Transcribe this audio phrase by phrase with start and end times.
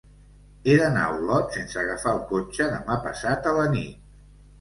[0.69, 4.01] He d'anar a Olot sense agafar el cotxe demà passat a la nit.